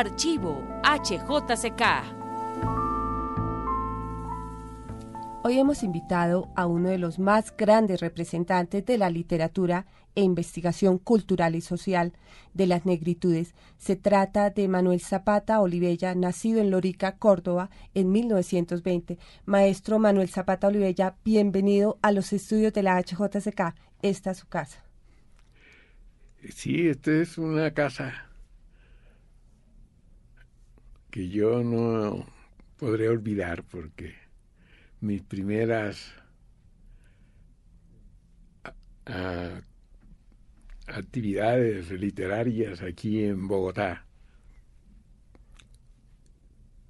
Archivo 0.00 0.66
HJCK. 0.82 1.82
Hoy 5.44 5.58
hemos 5.58 5.82
invitado 5.82 6.48
a 6.56 6.64
uno 6.66 6.88
de 6.88 6.96
los 6.96 7.18
más 7.18 7.54
grandes 7.54 8.00
representantes 8.00 8.86
de 8.86 8.96
la 8.96 9.10
literatura 9.10 9.84
e 10.14 10.22
investigación 10.22 10.96
cultural 10.96 11.54
y 11.54 11.60
social 11.60 12.14
de 12.54 12.66
las 12.66 12.86
negritudes. 12.86 13.54
Se 13.76 13.94
trata 13.94 14.48
de 14.48 14.68
Manuel 14.68 15.02
Zapata 15.02 15.60
Olivella, 15.60 16.14
nacido 16.14 16.62
en 16.62 16.70
Lorica, 16.70 17.18
Córdoba, 17.18 17.68
en 17.92 18.10
1920. 18.10 19.18
Maestro 19.44 19.98
Manuel 19.98 20.30
Zapata 20.30 20.68
Olivella, 20.68 21.16
bienvenido 21.26 21.98
a 22.00 22.10
los 22.10 22.32
estudios 22.32 22.72
de 22.72 22.82
la 22.82 22.98
HJCK. 22.98 23.74
Esta 24.00 24.30
es 24.30 24.38
su 24.38 24.48
casa. 24.48 24.82
Sí, 26.48 26.88
esta 26.88 27.12
es 27.12 27.36
una 27.36 27.74
casa 27.74 28.29
que 31.10 31.28
yo 31.28 31.62
no 31.62 32.26
podré 32.78 33.08
olvidar 33.08 33.64
porque 33.64 34.14
mis 35.00 35.22
primeras 35.22 36.14
actividades 40.86 41.90
literarias 41.90 42.82
aquí 42.82 43.24
en 43.24 43.48
Bogotá 43.48 44.06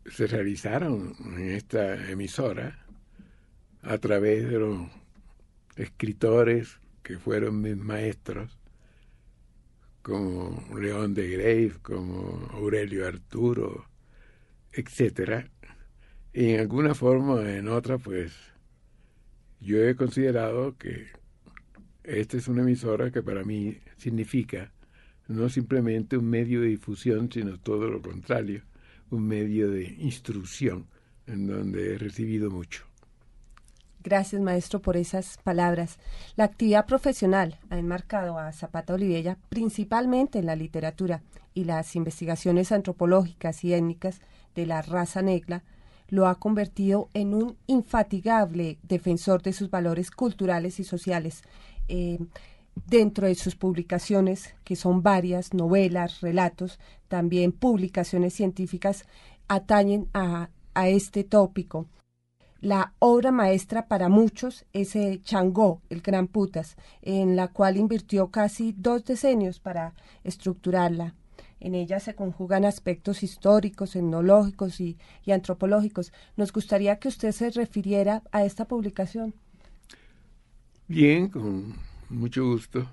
se 0.06 0.26
realizaron 0.26 1.14
en 1.36 1.50
esta 1.50 2.10
emisora 2.10 2.84
a 3.82 3.96
través 3.98 4.48
de 4.50 4.58
los 4.58 4.88
escritores 5.76 6.80
que 7.02 7.18
fueron 7.18 7.62
mis 7.62 7.76
maestros, 7.76 8.58
como 10.02 10.62
León 10.78 11.14
de 11.14 11.28
Grave, 11.28 11.74
como 11.82 12.48
Aurelio 12.52 13.06
Arturo, 13.06 13.89
etcétera, 14.72 15.50
y 16.32 16.50
en 16.50 16.60
alguna 16.60 16.94
forma 16.94 17.34
o 17.34 17.46
en 17.46 17.68
otra, 17.68 17.98
pues 17.98 18.32
yo 19.60 19.82
he 19.82 19.94
considerado 19.96 20.76
que 20.78 21.08
esta 22.04 22.36
es 22.36 22.48
una 22.48 22.62
emisora 22.62 23.10
que 23.10 23.22
para 23.22 23.44
mí 23.44 23.78
significa 23.96 24.72
no 25.28 25.48
simplemente 25.48 26.16
un 26.16 26.28
medio 26.28 26.60
de 26.60 26.68
difusión, 26.68 27.30
sino 27.30 27.58
todo 27.58 27.88
lo 27.88 28.00
contrario, 28.00 28.62
un 29.10 29.26
medio 29.26 29.70
de 29.70 29.84
instrucción 29.98 30.86
en 31.26 31.46
donde 31.46 31.94
he 31.94 31.98
recibido 31.98 32.50
mucho. 32.50 32.89
Gracias, 34.02 34.40
maestro, 34.40 34.80
por 34.80 34.96
esas 34.96 35.36
palabras. 35.44 35.98
La 36.36 36.44
actividad 36.44 36.86
profesional 36.86 37.58
ha 37.68 37.78
enmarcado 37.78 38.38
a 38.38 38.50
Zapata 38.52 38.94
Olivella 38.94 39.36
principalmente 39.50 40.38
en 40.38 40.46
la 40.46 40.56
literatura 40.56 41.22
y 41.52 41.64
las 41.64 41.94
investigaciones 41.96 42.72
antropológicas 42.72 43.62
y 43.62 43.74
étnicas 43.74 44.20
de 44.54 44.64
la 44.64 44.80
raza 44.80 45.20
negra 45.20 45.62
lo 46.08 46.26
ha 46.26 46.34
convertido 46.36 47.08
en 47.14 47.34
un 47.34 47.56
infatigable 47.66 48.78
defensor 48.82 49.42
de 49.42 49.52
sus 49.52 49.70
valores 49.70 50.10
culturales 50.10 50.80
y 50.80 50.84
sociales. 50.84 51.42
Eh, 51.88 52.18
dentro 52.86 53.26
de 53.26 53.34
sus 53.34 53.56
publicaciones, 53.56 54.54
que 54.64 54.76
son 54.76 55.02
varias, 55.02 55.54
novelas, 55.54 56.20
relatos, 56.20 56.78
también 57.08 57.52
publicaciones 57.52 58.32
científicas, 58.32 59.04
atañen 59.48 60.08
a, 60.14 60.48
a 60.74 60.88
este 60.88 61.22
tópico. 61.22 61.86
La 62.60 62.92
obra 62.98 63.32
maestra 63.32 63.88
para 63.88 64.10
muchos 64.10 64.66
es 64.74 64.94
Changó, 65.22 65.80
el 65.88 66.02
Gran 66.02 66.28
Putas, 66.28 66.76
en 67.00 67.34
la 67.34 67.48
cual 67.48 67.78
invirtió 67.78 68.28
casi 68.28 68.74
dos 68.76 69.06
decenios 69.06 69.58
para 69.58 69.94
estructurarla. 70.24 71.14
En 71.58 71.74
ella 71.74 72.00
se 72.00 72.14
conjugan 72.14 72.66
aspectos 72.66 73.22
históricos, 73.22 73.96
etnológicos 73.96 74.78
y, 74.80 74.98
antropológicos. 75.30 76.12
Nos 76.36 76.52
gustaría 76.52 76.98
que 76.98 77.08
usted 77.08 77.32
se 77.32 77.50
refiriera 77.50 78.22
a 78.30 78.44
esta 78.44 78.66
publicación. 78.66 79.34
Bien, 80.86 81.28
con 81.28 81.76
mucho 82.10 82.44
gusto. 82.44 82.86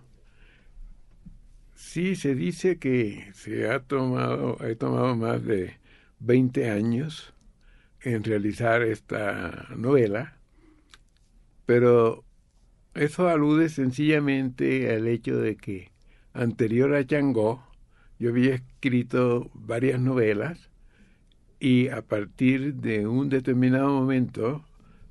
Sí, 1.75 2.15
se 2.15 2.35
dice 2.35 2.77
que 2.77 3.31
se 3.33 3.69
ha 3.69 3.81
tomado, 3.81 4.57
he 4.65 4.75
tomado 4.75 5.13
más 5.17 5.43
de 5.43 5.75
20 6.19 6.69
años 6.69 7.33
en 8.07 8.23
realizar 8.23 8.81
esta 8.83 9.67
novela, 9.75 10.37
pero 11.65 12.23
eso 12.93 13.27
alude 13.27 13.67
sencillamente 13.67 14.95
al 14.95 15.07
hecho 15.07 15.37
de 15.37 15.57
que 15.57 15.91
anterior 16.33 16.95
a 16.95 17.05
Changó 17.05 17.67
yo 18.17 18.29
había 18.29 18.55
escrito 18.55 19.51
varias 19.53 19.99
novelas 19.99 20.69
y 21.59 21.89
a 21.89 22.01
partir 22.01 22.75
de 22.75 23.07
un 23.07 23.27
determinado 23.27 23.89
momento, 23.89 24.63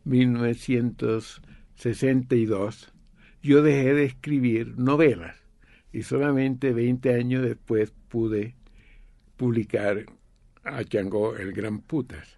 1962, 0.05 2.95
yo 3.43 3.63
dejé 3.63 3.93
de 3.93 4.05
escribir 4.05 4.79
novelas 4.79 5.37
y 5.93 6.01
solamente 6.03 6.73
20 6.73 7.13
años 7.15 7.43
después 7.43 7.93
pude 8.09 8.55
publicar 9.37 10.07
a 10.65 10.83
Changó 10.85 11.37
el 11.37 11.53
Gran 11.53 11.81
Putas. 11.81 12.36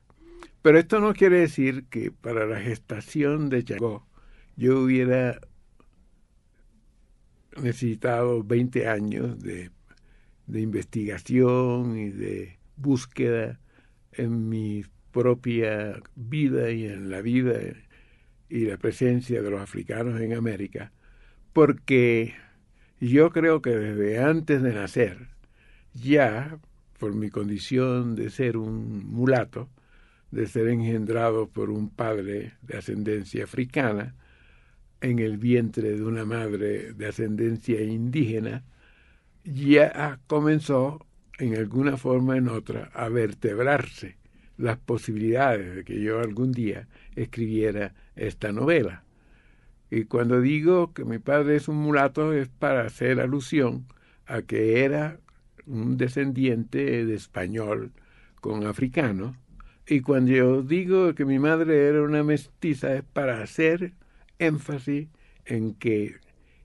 Pero 0.62 0.78
esto 0.78 1.00
no 1.00 1.14
quiere 1.14 1.40
decir 1.40 1.84
que 1.84 2.10
para 2.10 2.46
la 2.46 2.60
gestación 2.60 3.48
de 3.48 3.64
Changó 3.64 4.06
yo 4.56 4.80
hubiera 4.80 5.40
necesitado 7.56 8.42
20 8.44 8.88
años 8.88 9.38
de 9.40 9.70
de 10.48 10.62
investigación 10.62 11.96
y 11.96 12.08
de 12.08 12.58
búsqueda 12.76 13.60
en 14.12 14.48
mi 14.48 14.84
propia 15.12 16.00
vida 16.16 16.70
y 16.70 16.86
en 16.86 17.10
la 17.10 17.20
vida 17.20 17.54
y 18.48 18.64
la 18.64 18.78
presencia 18.78 19.42
de 19.42 19.50
los 19.50 19.60
africanos 19.60 20.20
en 20.20 20.32
América, 20.32 20.90
porque 21.52 22.34
yo 22.98 23.30
creo 23.30 23.60
que 23.60 23.70
desde 23.70 24.22
antes 24.22 24.62
de 24.62 24.72
nacer, 24.72 25.28
ya 25.92 26.58
por 26.98 27.14
mi 27.14 27.30
condición 27.30 28.16
de 28.16 28.30
ser 28.30 28.56
un 28.56 29.06
mulato, 29.06 29.68
de 30.30 30.46
ser 30.46 30.68
engendrado 30.68 31.48
por 31.48 31.70
un 31.70 31.90
padre 31.90 32.54
de 32.62 32.78
ascendencia 32.78 33.44
africana, 33.44 34.14
en 35.00 35.18
el 35.20 35.38
vientre 35.38 35.94
de 35.94 36.02
una 36.02 36.24
madre 36.24 36.92
de 36.92 37.06
ascendencia 37.06 37.80
indígena, 37.82 38.64
ya 39.44 40.18
comenzó 40.26 41.06
en 41.38 41.56
alguna 41.56 41.96
forma 41.96 42.34
o 42.34 42.36
en 42.36 42.48
otra 42.48 42.90
a 42.92 43.08
vertebrarse 43.08 44.16
las 44.56 44.76
posibilidades 44.76 45.76
de 45.76 45.84
que 45.84 46.00
yo 46.00 46.20
algún 46.20 46.52
día 46.52 46.88
escribiera 47.14 47.94
esta 48.16 48.52
novela. 48.52 49.04
Y 49.90 50.04
cuando 50.04 50.40
digo 50.40 50.92
que 50.92 51.04
mi 51.04 51.18
padre 51.18 51.56
es 51.56 51.68
un 51.68 51.76
mulato 51.76 52.32
es 52.32 52.48
para 52.48 52.82
hacer 52.82 53.20
alusión 53.20 53.86
a 54.26 54.42
que 54.42 54.84
era 54.84 55.20
un 55.66 55.96
descendiente 55.96 57.06
de 57.06 57.14
español 57.14 57.92
con 58.40 58.66
africano. 58.66 59.36
Y 59.90 60.02
cuando 60.02 60.32
yo 60.32 60.62
digo 60.62 61.14
que 61.14 61.24
mi 61.24 61.38
madre 61.38 61.88
era 61.88 62.02
una 62.02 62.22
mestiza 62.22 62.94
es 62.94 63.02
para 63.04 63.42
hacer 63.42 63.94
énfasis 64.38 65.08
en 65.46 65.72
que 65.74 66.16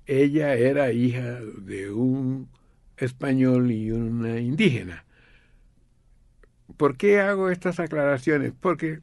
ella 0.05 0.55
era 0.55 0.91
hija 0.91 1.39
de 1.39 1.89
un 1.89 2.49
español 2.97 3.71
y 3.71 3.91
una 3.91 4.39
indígena. 4.39 5.05
¿Por 6.75 6.97
qué 6.97 7.21
hago 7.21 7.49
estas 7.49 7.79
aclaraciones? 7.79 8.51
Porque 8.59 8.99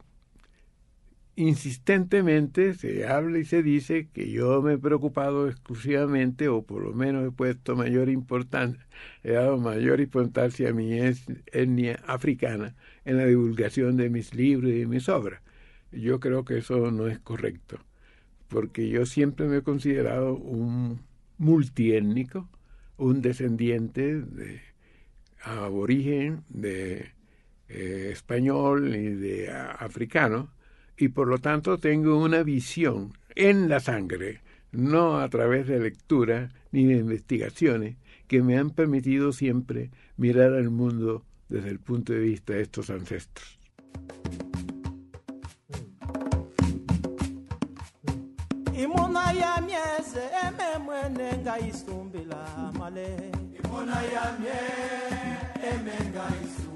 insistentemente 1.47 2.73
se 2.75 3.07
habla 3.07 3.39
y 3.39 3.45
se 3.45 3.63
dice 3.63 4.09
que 4.13 4.29
yo 4.29 4.61
me 4.61 4.73
he 4.73 4.77
preocupado 4.77 5.49
exclusivamente, 5.49 6.47
o 6.47 6.63
por 6.63 6.83
lo 6.83 6.93
menos 6.93 7.27
he 7.27 7.31
puesto 7.31 7.75
mayor 7.75 8.09
importancia, 8.09 8.85
he 9.23 9.31
dado 9.31 9.57
mayor 9.57 10.01
importancia 10.01 10.69
a 10.69 10.73
mi 10.73 10.99
etnia 10.99 11.99
africana 12.05 12.75
en 13.05 13.17
la 13.17 13.25
divulgación 13.25 13.97
de 13.97 14.09
mis 14.09 14.35
libros 14.35 14.71
y 14.71 14.79
de 14.79 14.87
mis 14.87 15.09
obras. 15.09 15.41
Yo 15.91 16.19
creo 16.19 16.45
que 16.45 16.59
eso 16.59 16.91
no 16.91 17.07
es 17.07 17.19
correcto, 17.19 17.79
porque 18.47 18.89
yo 18.89 19.05
siempre 19.05 19.47
me 19.47 19.57
he 19.57 19.61
considerado 19.63 20.35
un 20.35 21.01
multiétnico, 21.37 22.49
un 22.97 23.21
descendiente 23.21 24.21
de 24.21 24.61
aborigen, 25.43 26.43
de 26.49 27.13
eh, 27.67 28.09
español 28.11 28.95
y 28.95 29.09
de 29.09 29.51
africano, 29.51 30.51
y 31.01 31.09
por 31.09 31.27
lo 31.27 31.39
tanto 31.39 31.79
tengo 31.79 32.17
una 32.17 32.43
visión 32.43 33.13
en 33.33 33.69
la 33.69 33.79
sangre, 33.79 34.41
no 34.71 35.19
a 35.19 35.27
través 35.29 35.67
de 35.67 35.79
lectura 35.79 36.49
ni 36.71 36.85
de 36.85 36.97
investigaciones, 36.97 37.97
que 38.27 38.43
me 38.43 38.57
han 38.57 38.69
permitido 38.69 39.31
siempre 39.31 39.89
mirar 40.15 40.53
al 40.53 40.69
mundo 40.69 41.25
desde 41.49 41.69
el 41.69 41.79
punto 41.79 42.13
de 42.13 42.19
vista 42.19 42.53
de 42.53 42.61
estos 42.61 42.91
ancestros. 42.91 43.57
imuna 48.77 49.33
ya 49.33 49.61
mieze 49.61 50.23
eme 50.47 50.77
mwene 50.85 51.37
nga 51.41 51.59
isumbila 51.59 52.71
male 52.79 53.31
imuna 53.63 54.01
ya 54.13 54.37
mie 54.39 54.59
eme 55.71 55.95
nga 56.09 56.25
isumbila 56.43 56.70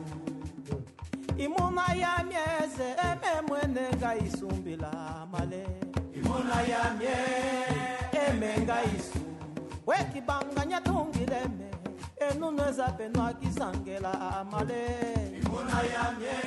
imuna 1.38 1.94
ya 1.94 2.24
mieze 2.24 2.90
eme 3.12 3.42
mwene 3.48 3.82
nga 3.98 4.16
isumbila 4.16 4.92
male. 5.32 5.66
Imuna 6.16 6.62
ya 6.62 6.94
mie 7.00 7.18
eme 8.28 8.58
nga 8.64 8.78
isu 8.84 9.20
wekibanganya 9.88 10.82
tungileme 10.82 11.70
enunweza 12.32 12.88
penwa 12.98 13.34
kisangela 13.34 14.46
male. 14.52 14.86
Imuna 15.42 15.78
ya 15.94 16.06
mie 16.20 16.40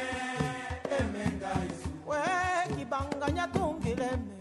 eme 0.98 1.24
nga 1.36 1.52
isu 1.68 1.88
wekibanganya 2.06 3.46
tungileme 3.48 4.34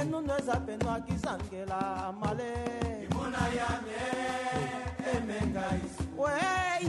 enunweza 0.00 0.56
penwa 0.60 1.00
kisangela 1.00 2.12
male. 2.20 2.52
Imuna 3.10 3.38
ya 3.58 3.70
mie 3.84 4.08
eme 5.16 5.38
nga 5.52 5.64
isu 5.86 6.02
we 6.22 6.30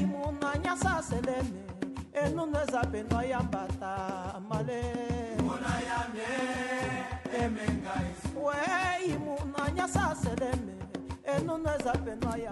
imuna 0.02 0.57
nyasaseleme 0.57 1.69
male 4.48 5.10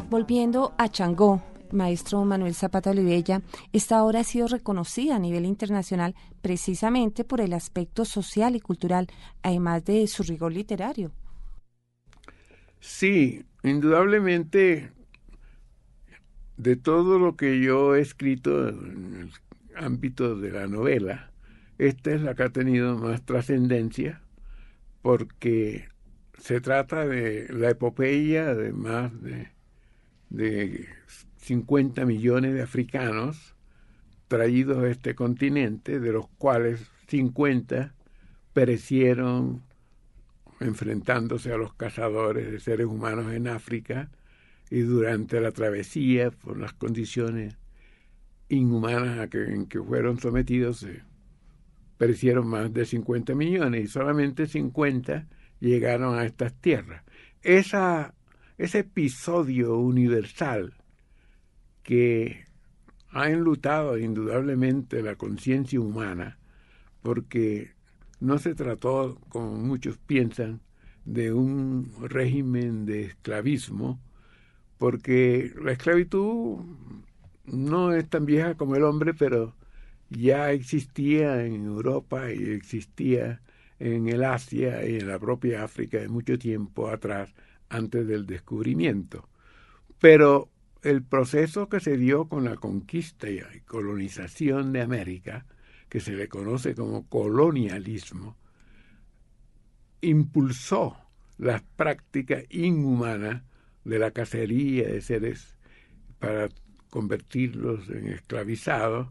Volviendo 0.10 0.74
a 0.78 0.90
Changó, 0.90 1.42
maestro 1.72 2.24
Manuel 2.24 2.54
Zapata 2.54 2.92
Olivella, 2.92 3.42
esta 3.74 4.04
obra 4.04 4.22
ha 4.22 4.24
sido 4.24 4.48
reconocida 4.48 5.16
a 5.16 5.20
nivel 5.20 5.46
internacional 5.46 6.16
precisamente 6.42 7.24
por 7.24 7.42
el 7.42 7.54
aspecto 7.54 8.06
social 8.06 8.56
y 8.56 8.62
cultural, 8.62 9.08
además 9.44 9.84
de 9.84 10.08
su 10.08 10.24
rigor 10.24 10.54
literario. 10.54 11.12
Sí, 12.80 13.44
indudablemente 13.64 14.92
de 16.56 16.76
todo 16.76 17.20
lo 17.20 17.36
que 17.36 17.60
yo 17.60 17.96
he 17.96 18.02
escrito 18.02 18.70
en 18.70 19.16
el 19.22 19.47
ámbito 19.78 20.36
de 20.36 20.52
la 20.52 20.68
novela, 20.68 21.32
esta 21.78 22.12
es 22.12 22.22
la 22.22 22.36
que 22.36 22.44
ha 22.44 22.50
tenido 22.50 22.98
más 22.98 23.24
trascendencia 23.24 24.22
porque 25.02 25.88
se 26.40 26.62
trata 26.62 27.08
de 27.08 27.48
la 27.50 27.70
epopeya 27.70 28.54
de 28.54 28.74
más 28.74 29.22
de, 29.22 29.50
de 30.30 30.88
50 31.38 32.06
millones 32.06 32.54
de 32.54 32.62
africanos 32.62 33.56
traídos 34.28 34.84
a 34.84 34.90
este 34.90 35.16
continente, 35.16 36.00
de 36.00 36.12
los 36.12 36.28
cuales 36.38 36.92
50 37.08 37.94
perecieron 38.54 39.64
enfrentándose 40.60 41.54
a 41.54 41.58
los 41.58 41.74
cazadores 41.74 42.52
de 42.52 42.60
seres 42.60 42.88
humanos 42.88 43.32
en 43.32 43.48
África 43.48 44.10
y 44.70 44.82
durante 44.82 45.40
la 45.40 45.52
travesía, 45.52 46.32
por 46.32 46.58
las 46.58 46.74
condiciones 46.74 47.56
inhumanas 48.50 49.20
a 49.20 49.28
que, 49.28 49.44
en 49.44 49.68
que 49.68 49.82
fueron 49.82 50.20
sometidos, 50.20 50.84
eh, 50.84 51.04
perecieron 51.98 52.48
más 52.48 52.74
de 52.74 52.86
50 52.86 53.36
millones 53.36 53.84
y 53.84 53.88
solamente 53.88 54.48
50 54.48 55.28
llegaron 55.60 56.18
a 56.18 56.26
estas 56.26 56.54
tierras. 56.54 57.04
Esa, 57.42 58.14
ese 58.58 58.80
episodio 58.80 59.78
universal 59.78 60.74
que 61.84 62.46
ha 63.10 63.30
enlutado 63.30 63.98
indudablemente 63.98 65.02
la 65.02 65.16
conciencia 65.16 65.80
humana, 65.80 66.38
porque 67.02 67.72
no 68.20 68.38
se 68.38 68.54
trató, 68.54 69.20
como 69.30 69.54
muchos 69.54 69.98
piensan, 69.98 70.62
de 71.06 71.32
un 71.32 71.92
régimen 72.02 72.86
de 72.86 73.06
esclavismo, 73.06 74.00
porque 74.78 75.54
la 75.62 75.72
esclavitud 75.72 76.60
no 77.48 77.94
es 77.94 78.10
tan 78.10 78.26
vieja 78.26 78.56
como 78.56 78.76
el 78.76 78.84
hombre, 78.84 79.14
pero 79.14 79.56
ya 80.10 80.52
existía 80.52 81.46
en 81.46 81.66
Europa 81.66 82.32
y 82.32 82.52
existía 82.52 83.42
en 83.80 84.08
el 84.08 84.24
Asia 84.24 84.86
y 84.88 84.98
en 84.98 85.08
la 85.08 85.20
propia 85.20 85.64
África 85.64 85.98
de 86.00 86.08
mucho 86.08 86.38
tiempo 86.38 86.90
atrás, 86.90 87.34
antes 87.70 88.08
del 88.08 88.26
descubrimiento. 88.26 89.28
Pero 90.00 90.50
el 90.84 91.04
proceso 91.04 91.70
que 91.70 91.80
se 91.80 91.98
dio 91.98 92.28
con 92.28 92.46
la 92.46 92.56
conquista 92.56 93.30
y 93.30 93.42
colonización 93.66 94.72
de 94.74 94.82
América, 94.82 95.46
que 95.90 96.00
se 96.00 96.14
le 96.14 96.28
conoce 96.28 96.76
como 96.76 97.08
colonialismo, 97.08 98.38
impulsó 100.02 100.98
las 101.38 101.62
prácticas 101.62 102.44
inhumanas 102.50 103.44
de 103.84 104.00
la 104.00 104.12
cacería 104.12 104.88
de 104.88 105.02
seres 105.02 105.58
para 106.20 106.50
convertirlos 106.98 107.88
en 107.90 108.08
esclavizados, 108.08 109.10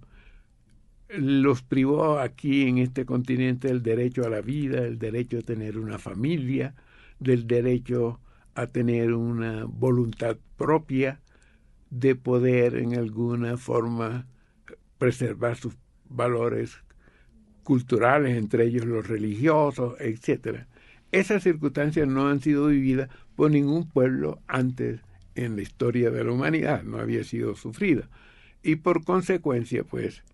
los 1.08 1.62
privó 1.62 2.18
aquí 2.18 2.62
en 2.62 2.78
este 2.78 3.04
continente 3.04 3.68
del 3.68 3.84
derecho 3.84 4.24
a 4.24 4.28
la 4.28 4.40
vida, 4.40 4.84
el 4.84 4.98
derecho 4.98 5.38
a 5.38 5.42
tener 5.42 5.78
una 5.78 5.96
familia, 5.96 6.74
del 7.20 7.46
derecho 7.46 8.18
a 8.56 8.66
tener 8.66 9.12
una 9.12 9.66
voluntad 9.66 10.36
propia, 10.56 11.20
de 11.90 12.16
poder 12.16 12.74
en 12.74 12.96
alguna 12.96 13.56
forma 13.56 14.26
preservar 14.98 15.56
sus 15.56 15.76
valores 16.08 16.82
culturales, 17.62 18.36
entre 18.36 18.64
ellos 18.64 18.84
los 18.84 19.06
religiosos, 19.06 19.94
etcétera. 20.00 20.66
Esas 21.12 21.44
circunstancias 21.44 22.08
no 22.08 22.26
han 22.26 22.40
sido 22.40 22.66
vividas 22.66 23.10
por 23.36 23.52
ningún 23.52 23.88
pueblo 23.88 24.40
antes 24.48 25.05
en 25.36 25.56
la 25.56 25.62
historia 25.62 26.10
de 26.10 26.24
la 26.24 26.32
humanidad, 26.32 26.82
no 26.82 26.98
había 26.98 27.24
sido 27.24 27.54
sufrida. 27.54 28.08
Y 28.62 28.76
por 28.76 29.04
consecuencia, 29.04 29.84
pues, 29.84 30.24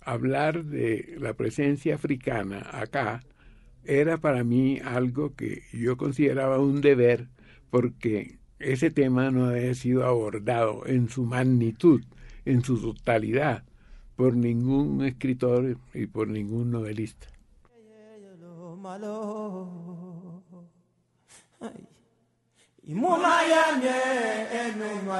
hablar 0.00 0.64
de 0.64 1.16
la 1.18 1.34
presencia 1.34 1.94
africana 1.94 2.66
acá 2.72 3.22
era 3.84 4.18
para 4.18 4.44
mí 4.44 4.78
algo 4.78 5.34
que 5.34 5.62
yo 5.72 5.96
consideraba 5.96 6.58
un 6.58 6.80
deber 6.80 7.28
porque 7.70 8.38
ese 8.58 8.90
tema 8.90 9.30
no 9.30 9.46
había 9.46 9.74
sido 9.74 10.06
abordado 10.06 10.86
en 10.86 11.08
su 11.08 11.24
magnitud, 11.24 12.02
en 12.44 12.62
su 12.62 12.80
totalidad, 12.80 13.64
por 14.16 14.36
ningún 14.36 15.04
escritor 15.04 15.76
y 15.94 16.06
por 16.06 16.28
ningún 16.28 16.70
novelista. 16.70 17.26
Imuna 22.90 23.32
yamye 23.52 23.96
enunwa 24.60 25.18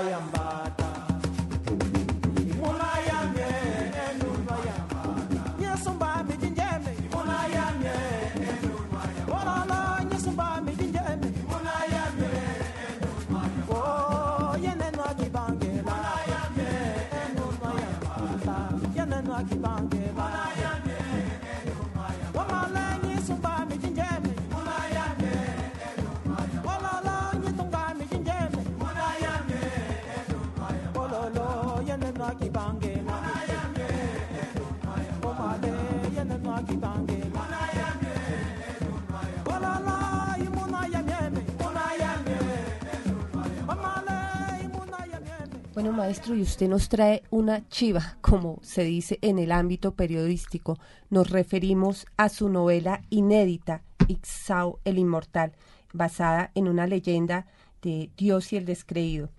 Bueno, 45.83 45.97
maestro, 45.97 46.37
y 46.37 46.43
usted 46.43 46.69
nos 46.69 46.89
trae 46.89 47.25
una 47.31 47.69
chiva, 47.69 48.17
como 48.21 48.61
se 48.63 48.85
dice 48.85 49.19
en 49.21 49.41
el 49.41 49.51
ámbito 49.51 49.97
periodístico. 49.97 50.79
Nos 51.11 51.31
referimos 51.31 52.07
a 52.17 52.29
su 52.29 52.49
novela 52.49 53.03
inédita, 53.11 53.83
Ixao 54.07 54.79
el 54.85 54.99
Inmortal, 54.99 55.55
basada 55.93 56.53
en 56.55 56.69
una 56.69 56.87
leyenda 56.87 57.49
de 57.83 58.11
Dios 58.17 58.53
y 58.53 58.59
el 58.59 58.65
Descreído. 58.65 59.31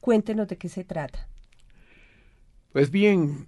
Cuéntenos 0.00 0.48
de 0.48 0.58
qué 0.58 0.68
se 0.68 0.82
trata. 0.82 1.28
Pues 2.72 2.90
bien, 2.90 3.46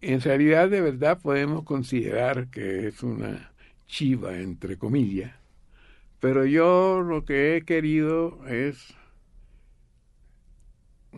en 0.00 0.20
realidad 0.22 0.68
de 0.70 0.80
verdad 0.80 1.20
podemos 1.22 1.62
considerar 1.62 2.48
que 2.48 2.88
es 2.88 3.00
una 3.04 3.52
chiva, 3.86 4.38
entre 4.38 4.76
comillas, 4.76 5.36
pero 6.18 6.44
yo 6.44 7.00
lo 7.00 7.24
que 7.24 7.56
he 7.56 7.62
querido 7.62 8.44
es 8.48 8.96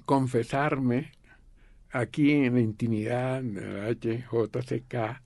confesarme 0.07 1.13
aquí 1.91 2.33
en 2.33 2.55
la 2.55 2.61
intimidad 2.61 3.43
de 3.43 3.95
HJCK, 3.95 5.23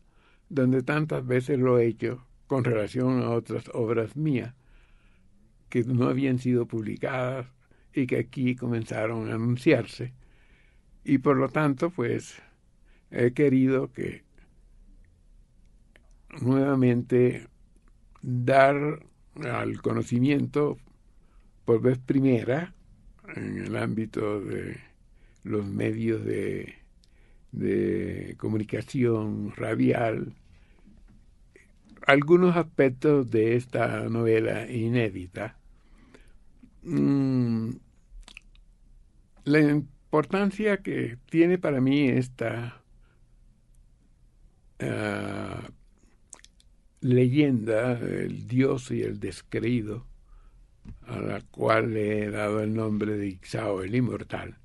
donde 0.48 0.82
tantas 0.82 1.24
veces 1.24 1.58
lo 1.58 1.78
he 1.78 1.86
hecho 1.86 2.26
con 2.46 2.64
relación 2.64 3.22
a 3.22 3.30
otras 3.30 3.70
obras 3.72 4.16
mías 4.16 4.54
que 5.68 5.84
no 5.84 6.08
habían 6.08 6.38
sido 6.38 6.66
publicadas 6.66 7.46
y 7.94 8.06
que 8.06 8.18
aquí 8.18 8.56
comenzaron 8.56 9.30
a 9.30 9.34
anunciarse. 9.34 10.12
Y 11.04 11.18
por 11.18 11.36
lo 11.36 11.48
tanto, 11.48 11.90
pues, 11.90 12.42
he 13.10 13.32
querido 13.32 13.92
que 13.92 14.24
nuevamente 16.40 17.46
dar 18.22 19.04
al 19.42 19.80
conocimiento 19.80 20.78
por 21.64 21.80
vez 21.80 21.98
primera 21.98 22.74
en 23.36 23.58
el 23.58 23.76
ámbito 23.76 24.40
de 24.40 24.78
los 25.44 25.66
medios 25.66 26.24
de, 26.24 26.74
de 27.52 28.34
comunicación 28.38 29.52
radial 29.56 30.34
algunos 32.06 32.56
aspectos 32.56 33.30
de 33.30 33.56
esta 33.56 34.08
novela 34.08 34.70
inédita. 34.70 35.56
Mm, 36.82 37.70
la 39.44 39.60
importancia 39.60 40.78
que 40.78 41.18
tiene 41.30 41.58
para 41.58 41.80
mí 41.80 42.08
esta 42.08 42.82
ah, 44.80 45.68
leyenda, 47.00 47.98
el 47.98 48.46
dios 48.46 48.90
y 48.90 49.02
el 49.02 49.20
descreído, 49.20 50.06
a 51.06 51.18
la 51.20 51.40
cual 51.40 51.94
le 51.94 52.24
he 52.24 52.30
dado 52.30 52.60
el 52.60 52.74
nombre 52.74 53.16
de 53.16 53.28
Ixao, 53.28 53.82
el 53.82 53.94
inmortal, 53.94 54.58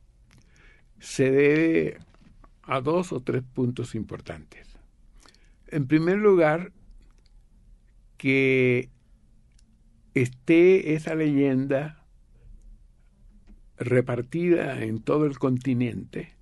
se 1.00 1.32
debe 1.32 1.98
a 2.64 2.82
dos 2.82 3.12
o 3.12 3.22
tres 3.22 3.44
puntos 3.44 3.96
importantes. 3.96 4.68
En 5.68 5.88
primer 5.88 6.18
lugar, 6.18 6.72
que 8.18 8.90
esté 10.14 10.94
esa 10.94 11.16
leyenda 11.16 12.06
repartida 13.78 14.84
en 14.84 15.02
todo 15.02 15.26
el 15.26 15.38
continente, 15.38 16.34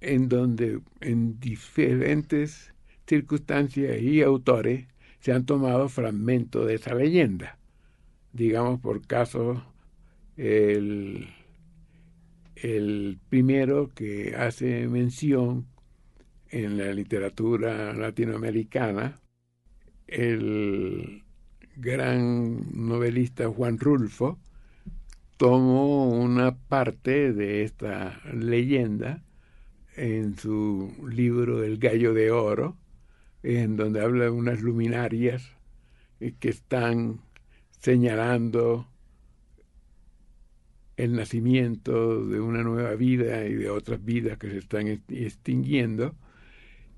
en 0.00 0.28
donde 0.28 0.80
en 1.00 1.38
diferentes 1.40 2.74
circunstancias 3.06 4.00
y 4.00 4.22
autores 4.22 4.86
se 5.20 5.32
han 5.32 5.46
tomado 5.46 5.88
fragmentos 5.88 6.66
de 6.66 6.74
esa 6.74 6.94
leyenda. 6.94 7.57
Digamos, 8.38 8.78
por 8.78 9.04
caso, 9.04 9.64
el, 10.36 11.26
el 12.54 13.18
primero 13.28 13.90
que 13.92 14.36
hace 14.36 14.86
mención 14.86 15.66
en 16.48 16.78
la 16.78 16.94
literatura 16.94 17.92
latinoamericana, 17.94 19.20
el 20.06 21.24
gran 21.76 22.60
novelista 22.72 23.48
Juan 23.48 23.76
Rulfo 23.76 24.38
tomó 25.36 26.08
una 26.08 26.56
parte 26.56 27.32
de 27.32 27.64
esta 27.64 28.20
leyenda 28.32 29.24
en 29.96 30.38
su 30.38 30.94
libro 31.10 31.64
El 31.64 31.78
gallo 31.78 32.14
de 32.14 32.30
oro, 32.30 32.76
en 33.42 33.76
donde 33.76 34.00
habla 34.00 34.24
de 34.26 34.30
unas 34.30 34.62
luminarias 34.62 35.56
que 36.38 36.48
están 36.48 37.20
señalando 37.78 38.86
el 40.96 41.14
nacimiento 41.14 42.26
de 42.26 42.40
una 42.40 42.62
nueva 42.62 42.94
vida 42.94 43.46
y 43.46 43.54
de 43.54 43.70
otras 43.70 44.04
vidas 44.04 44.36
que 44.36 44.50
se 44.50 44.58
están 44.58 44.88
extinguiendo. 45.08 46.16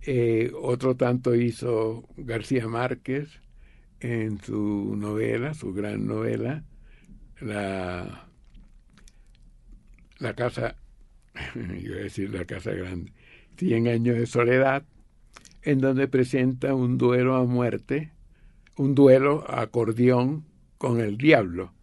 Eh, 0.03 0.51
otro 0.59 0.97
tanto 0.97 1.35
hizo 1.35 2.09
García 2.17 2.67
Márquez 2.67 3.29
en 4.01 4.41
su 4.41 4.97
novela, 4.97 5.53
su 5.53 5.75
gran 5.75 6.07
novela, 6.07 6.65
La, 7.41 8.27
la 10.19 10.35
Casa, 10.35 10.77
iba 11.55 11.97
a 11.97 12.01
decir 12.01 12.33
La 12.33 12.47
Casa 12.47 12.73
Grande, 12.73 13.13
Cien 13.59 13.87
años 13.89 14.17
de 14.17 14.25
soledad, 14.25 14.85
en 15.63 15.81
donde 15.81 16.09
presenta 16.09 16.75
un 16.75 16.97
duelo 16.97 17.37
a 17.37 17.45
muerte, 17.45 18.13
un 18.79 18.95
duelo 18.95 19.45
a 19.47 19.61
acordeón 19.61 20.50
con 20.81 20.99
el 20.99 21.19
diablo. 21.19 21.75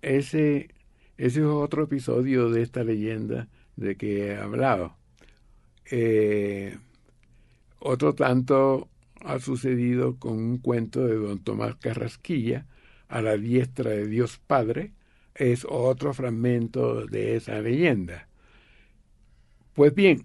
Ese, 0.00 0.70
ese 1.18 1.40
es 1.40 1.46
otro 1.46 1.82
episodio 1.84 2.48
de 2.48 2.62
esta 2.62 2.84
leyenda 2.84 3.48
de 3.76 3.96
que 3.98 4.28
he 4.28 4.36
hablado. 4.38 4.96
Eh, 5.90 6.78
otro 7.80 8.14
tanto 8.14 8.88
ha 9.20 9.40
sucedido 9.40 10.16
con 10.18 10.38
un 10.38 10.56
cuento 10.56 11.06
de 11.06 11.16
don 11.16 11.38
Tomás 11.40 11.76
Carrasquilla, 11.76 12.64
a 13.08 13.20
la 13.20 13.36
diestra 13.36 13.90
de 13.90 14.06
Dios 14.06 14.38
Padre, 14.38 14.94
es 15.34 15.66
otro 15.68 16.14
fragmento 16.14 17.04
de 17.04 17.36
esa 17.36 17.60
leyenda. 17.60 18.26
Pues 19.74 19.94
bien, 19.94 20.24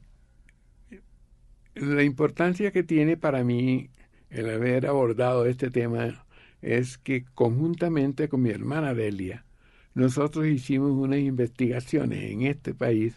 la 1.76 2.04
importancia 2.04 2.72
que 2.72 2.84
tiene 2.84 3.18
para 3.18 3.44
mí 3.44 3.90
el 4.30 4.50
haber 4.50 4.88
abordado 4.88 5.46
este 5.46 5.70
tema 5.70 6.26
es 6.62 6.98
que 6.98 7.26
conjuntamente 7.34 8.30
con 8.30 8.42
mi 8.42 8.50
hermana 8.50 8.94
Delia, 8.94 9.46
nosotros 9.94 10.46
hicimos 10.48 10.92
unas 10.92 11.20
investigaciones 11.20 12.32
en 12.32 12.44
este 12.44 12.74
país 12.74 13.16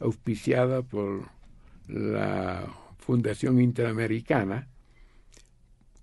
auspiciada 0.00 0.82
por 0.82 1.28
la 1.88 2.66
Fundación 2.98 3.60
Interamericana 3.60 4.68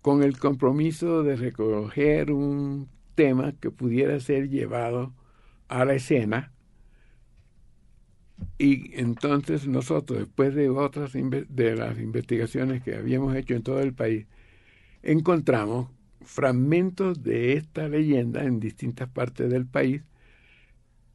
con 0.01 0.23
el 0.23 0.37
compromiso 0.37 1.23
de 1.23 1.35
recoger 1.35 2.31
un 2.31 2.87
tema 3.15 3.53
que 3.59 3.71
pudiera 3.71 4.19
ser 4.19 4.49
llevado 4.49 5.13
a 5.67 5.83
la 5.85 5.95
escena. 5.95 6.53
Y 8.57 8.97
entonces 8.97 9.67
nosotros, 9.67 10.19
después 10.19 10.55
de 10.55 10.69
otras 10.69 11.11
de 11.13 11.75
las 11.75 11.99
investigaciones 11.99 12.81
que 12.81 12.95
habíamos 12.95 13.35
hecho 13.35 13.55
en 13.55 13.63
todo 13.63 13.81
el 13.81 13.93
país, 13.93 14.25
encontramos 15.03 15.89
fragmentos 16.29 17.23
de 17.23 17.53
esta 17.53 17.89
leyenda 17.89 18.43
en 18.43 18.59
distintas 18.59 19.09
partes 19.09 19.49
del 19.49 19.65
país 19.65 20.03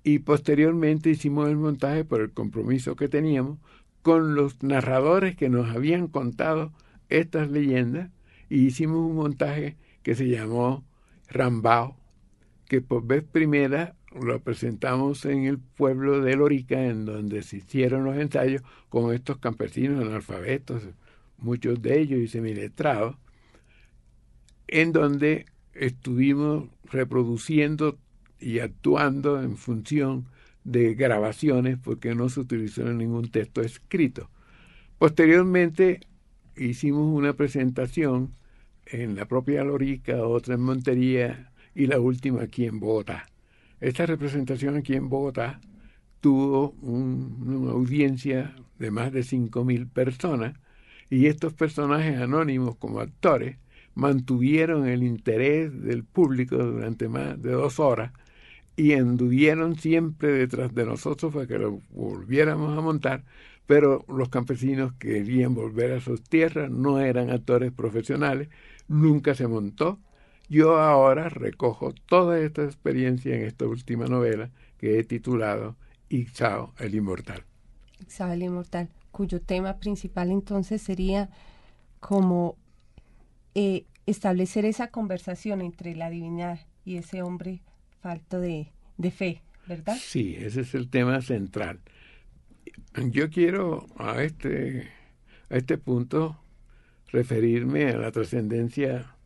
y 0.02 0.18
posteriormente 0.18 1.08
hicimos 1.08 1.48
el 1.48 1.56
montaje 1.56 2.04
por 2.04 2.20
el 2.20 2.32
compromiso 2.32 2.96
que 2.96 3.08
teníamos 3.08 3.58
con 4.02 4.34
los 4.34 4.60
narradores 4.64 5.36
que 5.36 5.48
nos 5.48 5.70
habían 5.74 6.08
contado 6.08 6.72
estas 7.08 7.48
leyendas 7.48 8.10
y 8.50 8.66
hicimos 8.66 8.98
un 8.98 9.14
montaje 9.14 9.76
que 10.02 10.16
se 10.16 10.28
llamó 10.28 10.84
Rambao, 11.28 11.96
que 12.66 12.80
por 12.82 13.06
vez 13.06 13.22
primera 13.22 13.94
lo 14.20 14.40
presentamos 14.40 15.24
en 15.26 15.44
el 15.44 15.58
pueblo 15.58 16.22
de 16.22 16.36
Lorica, 16.36 16.84
en 16.84 17.04
donde 17.04 17.42
se 17.42 17.58
hicieron 17.58 18.04
los 18.04 18.16
ensayos 18.16 18.62
con 18.88 19.14
estos 19.14 19.38
campesinos 19.38 20.04
analfabetos, 20.04 20.82
muchos 21.38 21.80
de 21.80 22.00
ellos 22.00 22.18
y 22.18 22.26
semiletrados, 22.26 23.16
en 24.68 24.92
donde 24.92 25.46
estuvimos 25.72 26.68
reproduciendo 26.84 27.98
y 28.38 28.58
actuando 28.58 29.42
en 29.42 29.56
función 29.56 30.26
de 30.64 30.94
grabaciones 30.94 31.78
porque 31.78 32.14
no 32.14 32.28
se 32.28 32.40
utilizó 32.40 32.84
ningún 32.92 33.30
texto 33.30 33.60
escrito. 33.60 34.30
Posteriormente 34.98 36.00
hicimos 36.56 37.14
una 37.14 37.34
presentación 37.34 38.34
en 38.86 39.16
la 39.16 39.26
propia 39.26 39.64
Lorica, 39.64 40.26
otra 40.26 40.54
en 40.54 40.60
Montería 40.60 41.52
y 41.74 41.86
la 41.86 41.98
última 41.98 42.42
aquí 42.42 42.66
en 42.66 42.80
Bogotá. 42.80 43.26
Esta 43.80 44.06
representación 44.06 44.76
aquí 44.76 44.94
en 44.94 45.08
Bogotá 45.08 45.60
tuvo 46.20 46.70
una 46.80 47.72
audiencia 47.72 48.56
de 48.78 48.90
más 48.90 49.12
de 49.12 49.20
5.000 49.20 49.90
personas 49.90 50.54
y 51.10 51.26
estos 51.26 51.52
personajes 51.52 52.18
anónimos 52.18 52.76
como 52.76 53.00
actores 53.00 53.58
mantuvieron 53.94 54.88
el 54.88 55.02
interés 55.02 55.82
del 55.82 56.04
público 56.04 56.56
durante 56.56 57.08
más 57.08 57.40
de 57.40 57.52
dos 57.52 57.78
horas 57.80 58.12
y 58.76 58.94
anduvieron 58.94 59.76
siempre 59.76 60.32
detrás 60.32 60.74
de 60.74 60.84
nosotros 60.84 61.32
para 61.32 61.46
que 61.46 61.58
lo 61.58 61.80
volviéramos 61.90 62.76
a 62.76 62.80
montar, 62.80 63.24
pero 63.66 64.04
los 64.08 64.28
campesinos 64.28 64.92
querían 64.94 65.54
volver 65.54 65.92
a 65.92 66.00
sus 66.00 66.22
tierras, 66.22 66.70
no 66.70 67.00
eran 67.00 67.30
actores 67.30 67.72
profesionales, 67.72 68.48
nunca 68.88 69.34
se 69.34 69.46
montó 69.46 69.98
yo 70.48 70.78
ahora 70.78 71.28
recojo 71.28 71.94
toda 72.06 72.38
esta 72.38 72.64
experiencia 72.64 73.34
en 73.34 73.42
esta 73.42 73.66
última 73.66 74.06
novela 74.06 74.50
que 74.78 74.98
he 74.98 75.04
titulado 75.04 75.76
Ixao 76.10 76.74
el 76.78 76.94
Inmortal. 76.94 77.44
Ixao 78.00 78.32
el 78.32 78.42
Inmortal, 78.42 78.90
cuyo 79.10 79.40
tema 79.40 79.78
principal 79.78 80.30
entonces 80.30 80.82
sería 80.82 81.30
como 81.98 82.56
eh, 83.54 83.86
establecer 84.06 84.64
esa 84.64 84.88
conversación 84.88 85.60
entre 85.60 85.94
la 85.94 86.10
divinidad 86.10 86.60
y 86.84 86.96
ese 86.96 87.22
hombre 87.22 87.62
falto 88.00 88.40
de, 88.40 88.72
de 88.98 89.10
fe, 89.10 89.42
¿verdad? 89.66 89.96
Sí, 89.98 90.36
ese 90.38 90.60
es 90.62 90.74
el 90.74 90.88
tema 90.88 91.22
central. 91.22 91.80
Yo 93.10 93.30
quiero 93.30 93.86
a 93.96 94.22
este, 94.22 94.88
a 95.50 95.56
este 95.56 95.78
punto 95.78 96.40
referirme 97.08 97.90
a 97.90 97.96
la 97.96 98.12
trascendencia 98.12 99.16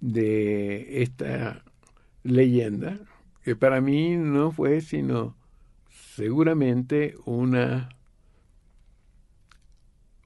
de 0.00 1.02
esta 1.02 1.64
leyenda, 2.22 2.98
que 3.42 3.56
para 3.56 3.80
mí 3.80 4.16
no 4.16 4.50
fue 4.52 4.80
sino 4.80 5.36
seguramente 6.14 7.14
una 7.24 7.88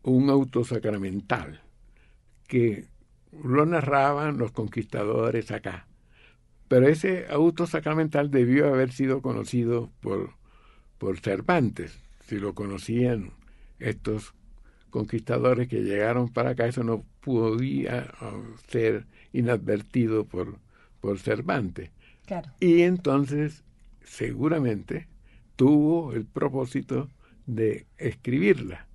un 0.03 0.31
auto 0.31 0.65
sacramental 0.65 1.61
que 2.47 2.87
lo 3.43 3.67
narraban 3.67 4.39
los 4.39 4.53
conquistadores 4.53 5.51
acá. 5.51 5.89
Pero 6.69 6.87
ese 6.87 7.27
auto 7.31 7.67
sacramental 7.67 8.31
debió 8.31 8.69
haber 8.69 8.93
sido 8.93 9.23
conocido 9.23 9.91
por, 10.01 10.35
por 10.99 11.19
Cervantes. 11.19 11.99
Si 12.27 12.39
lo 12.39 12.55
conocían 12.55 13.33
estos 13.79 14.35
conquistadores 14.91 15.69
que 15.69 15.83
llegaron 15.83 16.29
para 16.29 16.51
acá, 16.51 16.67
eso 16.67 16.85
no 16.85 17.07
podía 17.21 18.13
ser 18.69 19.07
inadvertido 19.33 20.25
por, 20.25 20.59
por 21.01 21.19
Cervantes. 21.19 21.91
Y 22.61 22.83
entonces, 22.83 23.65
seguramente, 24.03 25.09
tuvo 25.57 26.13
el 26.13 26.27
propósito 26.27 27.09
de 27.47 27.87
escribirla. 27.97 28.87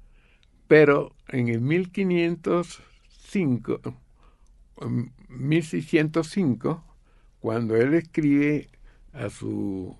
Pero 0.67 1.15
en 1.27 1.47
el 1.47 1.61
1505, 1.61 3.81
1605, 5.29 6.83
cuando 7.39 7.75
él 7.75 7.93
escribe 7.93 8.69
a 9.11 9.29
su, 9.29 9.95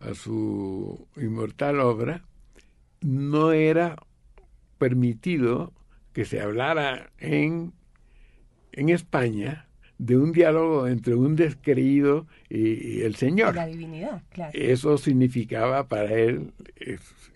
a 0.00 0.14
su 0.14 1.06
inmortal 1.16 1.80
obra, 1.80 2.24
no 3.00 3.52
era 3.52 3.96
permitido 4.78 5.72
que 6.12 6.24
se 6.24 6.40
hablara 6.40 7.10
en, 7.18 7.72
en 8.72 8.88
España 8.88 9.68
de 9.98 10.16
un 10.16 10.32
diálogo 10.32 10.86
entre 10.86 11.14
un 11.14 11.36
descreído 11.36 12.26
y, 12.48 13.00
el 13.02 13.16
Señor. 13.16 13.54
La 13.54 13.66
divinidad, 13.66 14.22
claro. 14.30 14.52
Eso 14.54 14.96
significaba 14.96 15.88
para 15.88 16.12
él, 16.14 16.52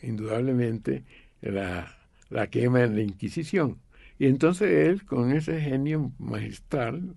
indudablemente, 0.01 1.05
la, 1.41 1.97
la 2.31 2.47
quema 2.47 2.85
en 2.85 2.95
la 2.95 3.03
Inquisición. 3.03 3.79
Y 4.23 4.27
entonces 4.27 4.87
él, 4.87 5.05
con 5.05 5.33
ese 5.33 5.61
genio 5.61 6.13
magistral 6.21 7.17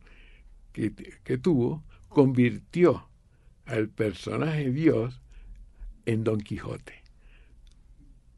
que, 0.74 0.92
que 1.24 1.38
tuvo, 1.38 1.84
convirtió 2.10 3.08
al 3.66 3.90
personaje 3.90 4.72
Dios 4.72 5.22
en 6.08 6.24
Don 6.24 6.40
Quijote. 6.40 7.04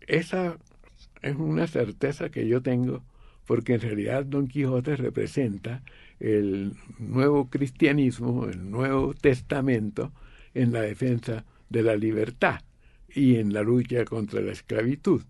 Esa 0.01 0.57
es 1.21 1.37
una 1.37 1.67
certeza 1.67 2.27
que 2.27 2.45
yo 2.49 2.61
tengo 2.61 3.05
porque 3.45 3.75
en 3.75 3.79
realidad 3.79 4.25
Don 4.25 4.49
Quijote 4.49 4.97
representa 4.97 5.81
el 6.19 6.73
nuevo 6.99 7.49
cristianismo, 7.49 8.47
el 8.47 8.69
nuevo 8.69 9.13
testamento 9.13 10.11
en 10.53 10.73
la 10.73 10.81
defensa 10.81 11.45
de 11.69 11.83
la 11.83 11.95
libertad 11.95 12.59
y 13.07 13.37
en 13.37 13.53
la 13.53 13.61
lucha 13.61 14.03
contra 14.03 14.41
la 14.41 14.51
esclavitud. 14.51 15.21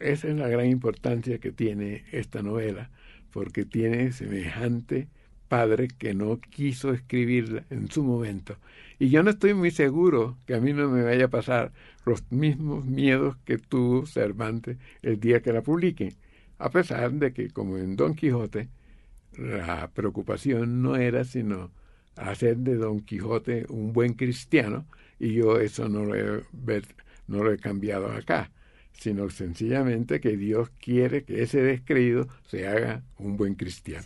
Esa 0.00 0.28
es 0.28 0.36
la 0.36 0.48
gran 0.48 0.66
importancia 0.66 1.38
que 1.38 1.52
tiene 1.52 2.04
esta 2.12 2.42
novela, 2.42 2.90
porque 3.32 3.64
tiene 3.64 4.12
semejante 4.12 5.08
padre 5.48 5.88
que 5.88 6.14
no 6.14 6.38
quiso 6.40 6.92
escribirla 6.92 7.64
en 7.70 7.90
su 7.90 8.04
momento. 8.04 8.56
Y 8.98 9.08
yo 9.10 9.22
no 9.22 9.30
estoy 9.30 9.54
muy 9.54 9.70
seguro 9.70 10.36
que 10.46 10.54
a 10.54 10.60
mí 10.60 10.72
no 10.72 10.88
me 10.88 11.02
vaya 11.02 11.26
a 11.26 11.30
pasar 11.30 11.72
los 12.04 12.30
mismos 12.30 12.84
miedos 12.84 13.36
que 13.44 13.58
tuvo 13.58 14.06
Cervantes 14.06 14.76
el 15.02 15.18
día 15.18 15.40
que 15.40 15.52
la 15.52 15.62
publique, 15.62 16.14
a 16.58 16.70
pesar 16.70 17.12
de 17.12 17.32
que, 17.32 17.50
como 17.50 17.78
en 17.78 17.96
Don 17.96 18.14
Quijote, 18.14 18.68
la 19.36 19.90
preocupación 19.90 20.82
no 20.82 20.96
era 20.96 21.24
sino 21.24 21.70
hacer 22.16 22.56
de 22.58 22.76
Don 22.76 23.00
Quijote 23.00 23.66
un 23.68 23.92
buen 23.92 24.14
cristiano, 24.14 24.86
y 25.18 25.34
yo 25.34 25.60
eso 25.60 25.88
no 25.88 26.04
lo 26.04 26.14
he, 26.14 26.42
no 27.26 27.42
lo 27.42 27.52
he 27.52 27.58
cambiado 27.58 28.10
acá, 28.10 28.50
sino 28.92 29.28
sencillamente 29.30 30.20
que 30.20 30.36
Dios 30.36 30.70
quiere 30.80 31.24
que 31.24 31.42
ese 31.42 31.60
descreído 31.62 32.28
se 32.46 32.66
haga 32.66 33.02
un 33.18 33.36
buen 33.36 33.54
cristiano. 33.54 34.02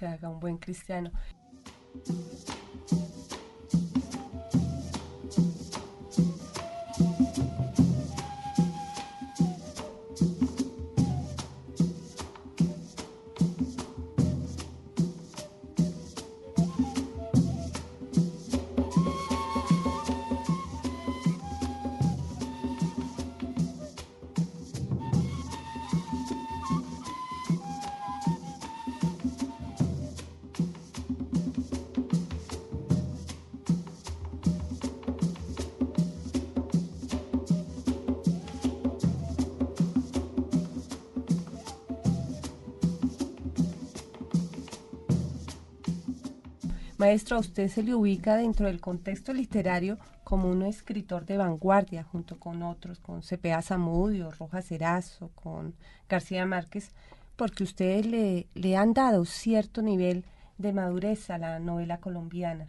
Maestro, 47.02 47.36
a 47.36 47.40
usted 47.40 47.66
se 47.66 47.82
le 47.82 47.96
ubica 47.96 48.36
dentro 48.36 48.66
del 48.66 48.80
contexto 48.80 49.32
literario 49.32 49.98
como 50.22 50.48
un 50.48 50.62
escritor 50.62 51.26
de 51.26 51.36
vanguardia, 51.36 52.04
junto 52.04 52.38
con 52.38 52.62
otros, 52.62 53.00
con 53.00 53.24
C.P.A. 53.24 53.60
Zamudio, 53.60 54.30
Rojas 54.30 54.70
Erazo, 54.70 55.32
con 55.34 55.74
García 56.08 56.46
Márquez, 56.46 56.92
porque 57.34 57.64
ustedes 57.64 58.06
le, 58.06 58.46
le 58.54 58.76
han 58.76 58.94
dado 58.94 59.24
cierto 59.24 59.82
nivel 59.82 60.24
de 60.58 60.72
madurez 60.72 61.28
a 61.30 61.38
la 61.38 61.58
novela 61.58 61.98
colombiana. 61.98 62.68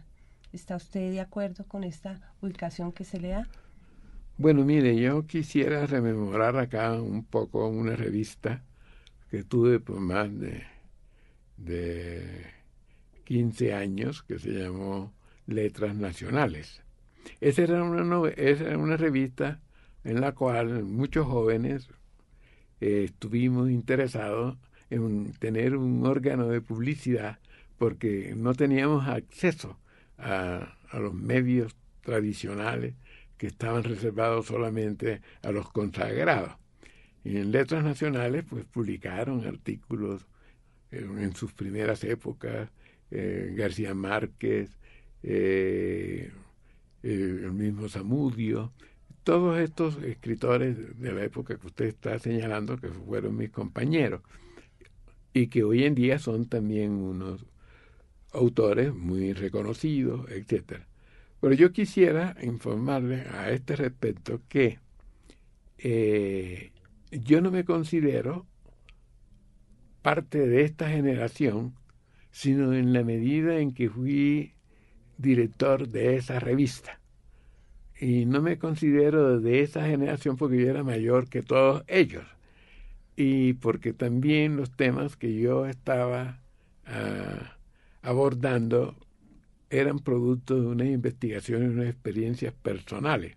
¿Está 0.52 0.74
usted 0.74 1.12
de 1.12 1.20
acuerdo 1.20 1.64
con 1.68 1.84
esta 1.84 2.34
ubicación 2.42 2.90
que 2.90 3.04
se 3.04 3.20
le 3.20 3.28
da? 3.28 3.48
Bueno, 4.36 4.64
mire, 4.64 4.96
yo 4.96 5.28
quisiera 5.28 5.86
rememorar 5.86 6.56
acá 6.56 6.92
un 7.00 7.22
poco 7.22 7.68
una 7.68 7.94
revista 7.94 8.64
que 9.30 9.44
tuve 9.44 9.78
por 9.78 10.00
más 10.00 10.36
de, 10.36 10.64
de 11.56 12.63
15 13.24 13.74
años 13.74 14.22
que 14.22 14.38
se 14.38 14.50
llamó 14.50 15.12
Letras 15.46 15.94
Nacionales. 15.94 16.82
Esa 17.40 17.62
era 17.62 17.82
una, 17.82 18.18
una 18.78 18.96
revista 18.96 19.60
en 20.04 20.20
la 20.20 20.32
cual 20.32 20.84
muchos 20.84 21.26
jóvenes 21.26 21.88
eh, 22.80 23.04
estuvimos 23.04 23.70
interesados 23.70 24.56
en 24.90 25.32
tener 25.34 25.76
un 25.76 26.04
órgano 26.06 26.48
de 26.48 26.60
publicidad 26.60 27.38
porque 27.78 28.34
no 28.36 28.54
teníamos 28.54 29.08
acceso 29.08 29.78
a, 30.18 30.76
a 30.90 30.98
los 30.98 31.14
medios 31.14 31.74
tradicionales 32.02 32.94
que 33.38 33.46
estaban 33.46 33.82
reservados 33.82 34.46
solamente 34.46 35.22
a 35.42 35.50
los 35.50 35.70
consagrados. 35.70 36.52
Y 37.24 37.38
en 37.38 37.50
Letras 37.50 37.82
Nacionales 37.82 38.44
pues 38.48 38.64
publicaron 38.66 39.46
artículos 39.46 40.26
en 40.90 41.34
sus 41.34 41.52
primeras 41.52 42.04
épocas 42.04 42.70
eh, 43.16 43.54
García 43.54 43.94
Márquez, 43.94 44.76
eh, 45.22 46.32
eh, 47.04 47.40
el 47.44 47.52
mismo 47.52 47.88
Zamudio, 47.88 48.72
todos 49.22 49.58
estos 49.60 50.02
escritores 50.02 50.98
de 51.00 51.12
la 51.12 51.22
época 51.22 51.56
que 51.56 51.66
usted 51.68 51.84
está 51.84 52.18
señalando, 52.18 52.76
que 52.76 52.88
fueron 52.88 53.36
mis 53.36 53.50
compañeros, 53.50 54.20
y 55.32 55.46
que 55.46 55.62
hoy 55.62 55.84
en 55.84 55.94
día 55.94 56.18
son 56.18 56.46
también 56.46 56.90
unos 56.90 57.46
autores 58.32 58.92
muy 58.92 59.32
reconocidos, 59.32 60.28
etcétera. 60.30 60.88
Pero 61.40 61.54
yo 61.54 61.72
quisiera 61.72 62.36
informarle 62.42 63.20
a 63.30 63.52
este 63.52 63.76
respecto 63.76 64.40
que 64.48 64.80
yo 67.12 67.40
no 67.40 67.50
me 67.52 67.64
considero 67.64 68.44
parte 70.02 70.46
de 70.48 70.62
esta 70.62 70.88
generación 70.88 71.74
sino 72.34 72.74
en 72.74 72.92
la 72.92 73.04
medida 73.04 73.58
en 73.60 73.72
que 73.72 73.88
fui 73.88 74.54
director 75.18 75.88
de 75.88 76.16
esa 76.16 76.40
revista. 76.40 76.98
Y 77.96 78.26
no 78.26 78.42
me 78.42 78.58
considero 78.58 79.38
de 79.38 79.60
esa 79.60 79.86
generación 79.86 80.36
porque 80.36 80.60
yo 80.60 80.68
era 80.68 80.82
mayor 80.82 81.28
que 81.28 81.42
todos 81.42 81.84
ellos. 81.86 82.24
Y 83.14 83.52
porque 83.52 83.92
también 83.92 84.56
los 84.56 84.72
temas 84.72 85.16
que 85.16 85.32
yo 85.38 85.66
estaba 85.66 86.40
ah, 86.86 87.56
abordando 88.02 88.96
eran 89.70 90.00
producto 90.00 90.60
de 90.60 90.66
unas 90.66 90.88
investigaciones, 90.88 91.70
unas 91.70 91.86
experiencias 91.86 92.52
personales. 92.52 93.36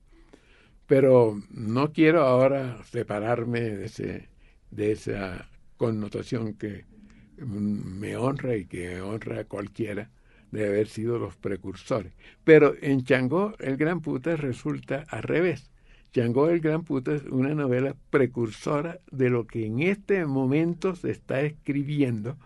Pero 0.87 1.39
no 1.51 1.93
quiero 1.93 2.23
ahora 2.23 2.83
separarme 2.85 3.61
de, 3.61 3.85
ese, 3.85 4.29
de 4.71 4.91
esa 4.93 5.47
connotación 5.77 6.55
que 6.55 6.96
me 7.37 8.17
honra 8.17 8.55
y 8.55 8.65
que 8.65 9.01
honra 9.01 9.41
a 9.41 9.43
cualquiera 9.45 10.09
de 10.51 10.65
haber 10.65 10.87
sido 10.87 11.19
los 11.19 11.35
precursores. 11.35 12.13
Pero 12.43 12.75
en 12.81 13.03
Changó 13.03 13.53
el 13.59 13.77
gran 13.77 14.01
puta 14.01 14.35
resulta 14.35 15.05
al 15.09 15.23
revés. 15.23 15.69
Changó 16.17 16.49
el 16.49 16.61
Gran 16.61 16.83
Puta 16.83 17.13
es 17.13 17.23
una 17.25 17.53
novela 17.53 17.95
precursora 18.09 18.99
de 19.11 19.29
lo 19.29 19.45
que 19.45 19.65
en 19.65 19.81
este 19.81 20.25
momento 20.25 20.95
se 20.95 21.11
está 21.11 21.41
escribiendo 21.41 22.37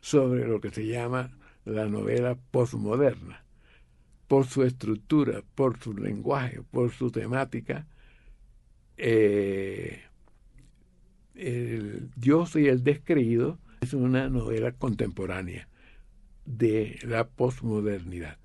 sobre 0.00 0.48
lo 0.48 0.60
que 0.60 0.70
se 0.70 0.86
llama 0.86 1.30
la 1.64 1.86
novela 1.86 2.36
postmoderna, 2.50 3.44
por 4.26 4.46
su 4.46 4.64
estructura, 4.64 5.42
por 5.54 5.78
su 5.78 5.92
lenguaje, 5.94 6.62
por 6.70 6.90
su 6.90 7.10
temática. 7.10 7.86
Eh, 8.96 10.02
el 11.34 12.10
Dios 12.16 12.56
y 12.56 12.66
el 12.66 12.82
descreído 12.82 13.58
es 13.90 13.94
una 13.94 14.28
novela 14.28 14.70
contemporánea 14.70 15.68
de 16.44 16.98
la 17.02 17.26
posmodernidad. 17.26 18.36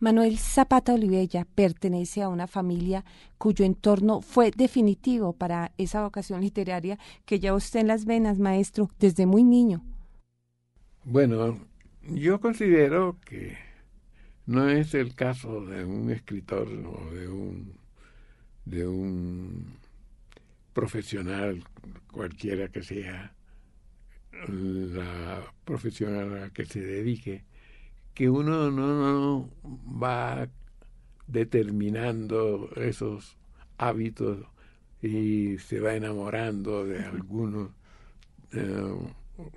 Manuel 0.00 0.38
Zapata 0.38 0.94
Olivella 0.94 1.46
pertenece 1.54 2.22
a 2.22 2.28
una 2.28 2.48
familia 2.48 3.04
cuyo 3.38 3.64
entorno 3.64 4.20
fue 4.20 4.50
definitivo 4.50 5.32
para 5.32 5.70
esa 5.78 6.02
vocación 6.02 6.40
literaria 6.40 6.98
que 7.24 7.38
lleva 7.38 7.56
usted 7.56 7.80
en 7.80 7.86
las 7.86 8.04
venas, 8.04 8.40
maestro, 8.40 8.90
desde 8.98 9.26
muy 9.26 9.44
niño. 9.44 9.84
Bueno, 11.04 11.60
yo 12.08 12.40
considero 12.40 13.16
que 13.24 13.56
no 14.46 14.68
es 14.68 14.94
el 14.94 15.14
caso 15.14 15.64
de 15.64 15.84
un 15.84 16.10
escritor 16.10 16.66
o 16.68 17.14
de 17.14 17.28
un 17.28 17.80
de 18.64 18.86
un 18.86 19.76
profesional 20.72 21.62
cualquiera 22.10 22.68
que 22.68 22.82
sea 22.82 23.34
la 24.48 25.42
profesión 25.64 26.16
a 26.16 26.24
la 26.24 26.50
que 26.50 26.64
se 26.66 26.80
dedique 26.80 27.44
que 28.14 28.28
uno 28.28 28.70
no, 28.70 29.50
va 29.62 30.48
determinando 31.26 32.70
esos 32.76 33.36
hábitos 33.78 34.46
y 35.00 35.58
se 35.58 35.80
va 35.80 35.94
enamorando 35.94 36.84
de 36.84 37.04
algunos 37.04 37.70
eh, 38.52 38.96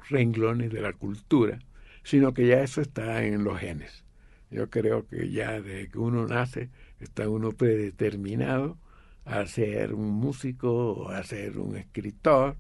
renglones 0.09 0.71
de 0.71 0.81
la 0.81 0.93
cultura, 0.93 1.59
sino 2.03 2.33
que 2.33 2.47
ya 2.47 2.61
eso 2.61 2.81
está 2.81 3.23
en 3.25 3.43
los 3.43 3.59
genes. 3.59 4.03
Yo 4.49 4.69
creo 4.69 5.05
que 5.07 5.29
ya 5.29 5.59
desde 5.59 5.89
que 5.89 5.97
uno 5.97 6.25
nace 6.27 6.69
está 6.99 7.27
uno 7.27 7.51
predeterminado 7.51 8.77
a 9.25 9.45
ser 9.47 9.93
un 9.93 10.11
músico 10.11 10.93
o 10.93 11.09
a 11.09 11.23
ser 11.23 11.57
un 11.57 11.75
escritor 11.75 12.55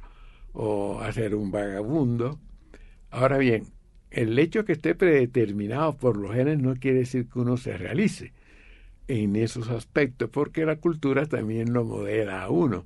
o 0.55 1.01
a 1.01 1.11
ser 1.11 1.35
un 1.35 1.51
vagabundo. 1.51 2.39
Ahora 3.11 3.37
bien, 3.37 3.65
el 4.09 4.39
hecho 4.39 4.65
que 4.65 4.71
esté 4.73 4.95
predeterminado 4.95 5.97
por 5.97 6.17
los 6.17 6.33
genes 6.33 6.59
no 6.59 6.75
quiere 6.75 6.99
decir 6.99 7.27
que 7.27 7.39
uno 7.39 7.57
se 7.57 7.77
realice 7.77 8.33
en 9.07 9.35
esos 9.35 9.69
aspectos, 9.69 10.29
porque 10.29 10.65
la 10.65 10.77
cultura 10.77 11.25
también 11.25 11.73
lo 11.73 11.83
modela 11.83 12.41
a 12.41 12.49
uno. 12.49 12.85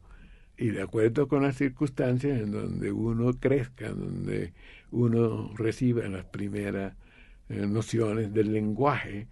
Y 0.58 0.70
de 0.70 0.82
acuerdo 0.82 1.28
con 1.28 1.44
las 1.44 1.56
circunstancias 1.56 2.42
en 2.42 2.52
donde 2.52 2.92
uno 2.92 3.32
crezca, 3.40 3.90
donde 3.90 4.52
uno 4.92 5.54
reciba 5.56 6.08
las 6.10 6.26
primeras 6.26 6.96
eh, 7.48 7.66
nociones 7.68 8.34
del 8.34 8.52
lenguaje, 8.52 9.28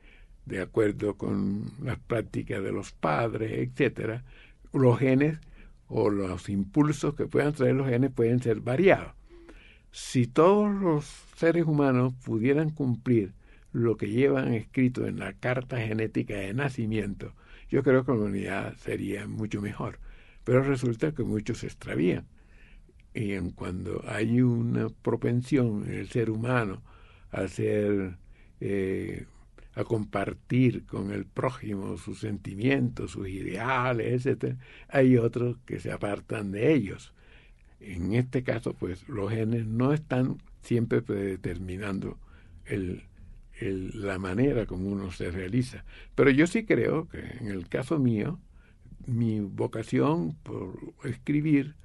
de 0.45 0.61
acuerdo 0.61 1.15
con 1.15 1.65
las 1.83 1.99
prácticas 1.99 2.63
de 2.63 2.71
los 2.71 2.93
padres, 2.93 3.51
etcétera, 3.51 4.23
los 4.71 4.97
genes 4.99 5.39
o 5.87 6.09
los 6.09 6.49
impulsos 6.49 7.15
que 7.15 7.27
puedan 7.27 7.53
traer 7.53 7.75
los 7.75 7.87
genes 7.87 8.11
pueden 8.11 8.41
ser 8.41 8.61
variados 8.61 9.17
si 9.91 10.27
todos 10.27 10.73
los 10.79 11.05
seres 11.37 11.65
humanos 11.65 12.13
pudieran 12.23 12.69
cumplir 12.69 13.33
lo 13.71 13.97
que 13.97 14.09
llevan 14.09 14.53
escrito 14.53 15.07
en 15.07 15.19
la 15.19 15.33
carta 15.33 15.77
genética 15.79 16.35
de 16.35 16.53
nacimiento, 16.53 17.33
yo 17.69 17.81
creo 17.81 18.05
que 18.05 18.11
la 18.11 18.19
humanidad 18.19 18.75
sería 18.77 19.27
mucho 19.27 19.61
mejor. 19.61 19.99
Pero 20.43 20.61
resulta 20.61 21.13
que 21.13 21.23
muchos 21.23 21.59
se 21.59 21.67
extravían. 21.67 22.27
Y 23.13 23.37
cuando 23.53 24.03
hay 24.07 24.41
una 24.41 24.89
propensión 24.89 25.85
en 25.87 25.95
el 25.95 26.09
ser 26.09 26.29
humano 26.29 26.83
a 27.31 27.47
ser, 27.47 28.17
eh, 28.61 29.25
a 29.77 29.83
compartir 29.83 30.85
con 30.85 31.11
el 31.11 31.25
prójimo 31.25 31.97
sus 31.97 32.19
sentimientos, 32.19 33.11
sus 33.11 33.27
ideales, 33.27 34.25
etc., 34.25 34.55
hay 34.89 35.17
otros 35.17 35.57
que 35.65 35.79
se 35.79 35.91
apartan 35.91 36.51
de 36.51 36.73
ellos 36.73 37.13
en 37.79 38.13
este 38.13 38.43
caso, 38.43 38.73
pues 38.73 39.07
los 39.07 39.31
genes 39.31 39.65
no 39.65 39.93
están 39.93 40.37
siempre 40.61 41.01
predeterminando 41.01 42.17
el, 42.65 43.03
la 43.59 44.19
manera 44.19 44.65
como 44.65 44.89
uno 44.89 45.11
se 45.11 45.31
realiza. 45.31 45.85
Pero 46.15 46.29
yo 46.31 46.47
sí 46.47 46.65
creo 46.65 47.07
que 47.07 47.19
en 47.19 47.47
el 47.47 47.67
caso 47.67 47.99
mío, 47.99 48.39
mi 49.05 49.39
vocación 49.39 50.35
por 50.43 50.77
escribir 51.03 51.75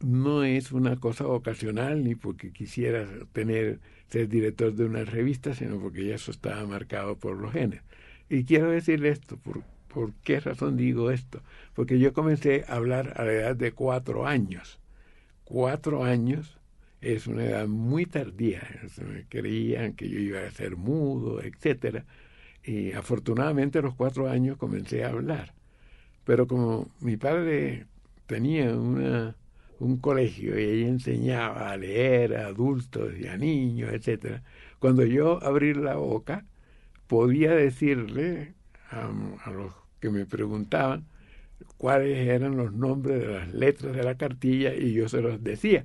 no 0.00 0.44
es 0.44 0.72
una 0.72 0.96
cosa 0.96 1.26
ocasional 1.26 2.02
ni 2.04 2.14
porque 2.14 2.52
quisiera 2.52 3.06
tener 3.32 3.80
ser 4.10 4.28
director 4.28 4.74
de 4.74 4.84
una 4.84 5.04
revista, 5.04 5.54
sino 5.54 5.80
porque 5.80 6.04
ya 6.06 6.16
eso 6.16 6.30
estaba 6.30 6.66
marcado 6.66 7.16
por 7.16 7.36
los 7.36 7.52
genes. 7.52 7.82
Y 8.28 8.44
quiero 8.44 8.70
decirle 8.70 9.10
esto, 9.10 9.36
por, 9.36 9.62
¿Por 9.92 10.14
qué 10.22 10.38
razón 10.40 10.76
digo 10.76 11.10
esto? 11.10 11.42
Porque 11.74 11.98
yo 11.98 12.12
comencé 12.12 12.64
a 12.68 12.76
hablar 12.76 13.14
a 13.16 13.24
la 13.24 13.32
edad 13.32 13.56
de 13.56 13.72
cuatro 13.72 14.26
años. 14.26 14.78
Cuatro 15.44 16.04
años 16.04 16.58
es 17.00 17.26
una 17.26 17.44
edad 17.44 17.66
muy 17.66 18.06
tardía. 18.06 18.62
Me 19.04 19.24
creían 19.28 19.94
que 19.94 20.08
yo 20.08 20.20
iba 20.20 20.40
a 20.40 20.50
ser 20.52 20.76
mudo, 20.76 21.42
etcétera. 21.42 22.04
Y 22.62 22.92
afortunadamente 22.92 23.80
a 23.80 23.82
los 23.82 23.94
cuatro 23.96 24.28
años 24.30 24.56
comencé 24.58 25.04
a 25.04 25.08
hablar. 25.08 25.54
Pero 26.24 26.46
como 26.46 26.88
mi 27.00 27.16
padre 27.16 27.86
tenía 28.26 28.72
una, 28.76 29.34
un 29.80 29.96
colegio 29.96 30.58
y 30.58 30.62
ella 30.62 30.88
enseñaba 30.88 31.70
a 31.70 31.76
leer 31.76 32.36
a 32.36 32.46
adultos 32.46 33.12
y 33.18 33.26
a 33.26 33.36
niños, 33.36 33.92
etcétera, 33.92 34.42
cuando 34.78 35.04
yo 35.04 35.42
abrí 35.42 35.74
la 35.74 35.96
boca 35.96 36.44
podía 37.06 37.52
decirle 37.52 38.54
a, 38.90 39.10
los 39.50 39.72
que 40.00 40.10
me 40.10 40.26
preguntaban 40.26 41.06
cuáles 41.76 42.28
eran 42.28 42.56
los 42.56 42.72
nombres 42.72 43.20
de 43.20 43.26
las 43.26 43.52
letras 43.54 43.96
de 43.96 44.02
la 44.02 44.16
cartilla 44.16 44.74
y 44.74 44.92
yo 44.92 45.08
se 45.08 45.22
los 45.22 45.42
decía. 45.42 45.84